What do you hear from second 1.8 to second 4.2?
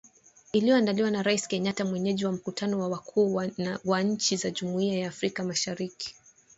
mwenyeji wa mkutano wa wakuu wa